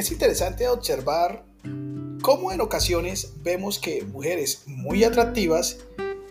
[0.00, 1.44] Es interesante observar
[2.22, 5.76] cómo en ocasiones vemos que mujeres muy atractivas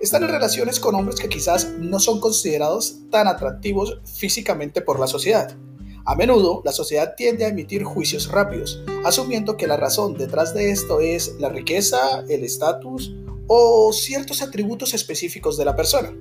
[0.02, 5.06] están en relaciones con hombres que quizás no son considerados tan atractivos físicamente por la
[5.06, 5.56] sociedad.
[6.04, 10.72] A menudo, la sociedad tiende a emitir juicios rápidos, asumiendo que la razón detrás de
[10.72, 13.14] esto es la riqueza, el estatus
[13.46, 16.12] o ciertos atributos específicos de la persona.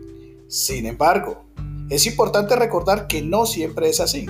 [0.49, 1.47] Sin embargo,
[1.89, 4.27] es importante recordar que no siempre es así.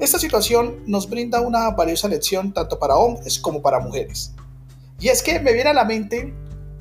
[0.00, 4.32] Esta situación nos brinda una valiosa lección tanto para hombres como para mujeres.
[5.00, 6.32] Y es que me viene a la mente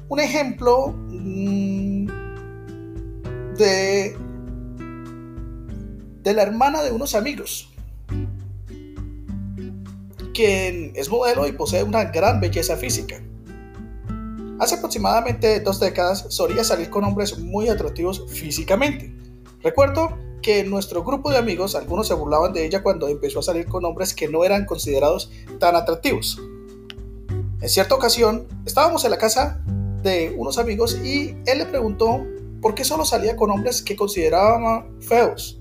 [0.08, 2.08] un ejemplo mm,
[3.58, 4.16] de,
[6.22, 7.70] de la hermana de unos amigos,
[10.36, 13.20] quien es modelo y posee una gran belleza física.
[14.60, 19.12] Hace aproximadamente dos décadas solía salir con hombres muy atractivos físicamente.
[19.64, 23.66] Recuerdo que nuestro grupo de amigos algunos se burlaban de ella cuando empezó a salir
[23.66, 26.40] con hombres que no eran considerados tan atractivos.
[27.60, 29.62] En cierta ocasión estábamos en la casa
[30.04, 32.26] de unos amigos y él le preguntó
[32.62, 35.60] por qué solo salía con hombres que consideraba feos.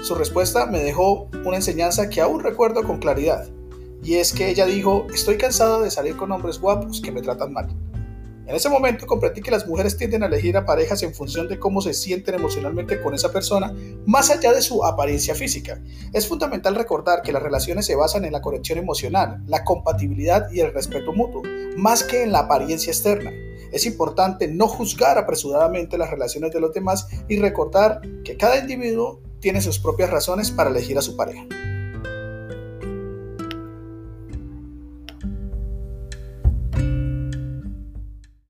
[0.00, 3.50] Su respuesta me dejó una enseñanza que aún recuerdo con claridad,
[4.02, 7.52] y es que ella dijo, estoy cansada de salir con hombres guapos que me tratan
[7.52, 7.68] mal.
[8.44, 11.60] En ese momento comprendí que las mujeres tienden a elegir a parejas en función de
[11.60, 13.72] cómo se sienten emocionalmente con esa persona,
[14.04, 15.80] más allá de su apariencia física.
[16.12, 20.60] Es fundamental recordar que las relaciones se basan en la conexión emocional, la compatibilidad y
[20.60, 21.42] el respeto mutuo,
[21.76, 23.30] más que en la apariencia externa.
[23.70, 29.22] Es importante no juzgar apresuradamente las relaciones de los demás y recordar que cada individuo
[29.40, 31.46] tiene sus propias razones para elegir a su pareja.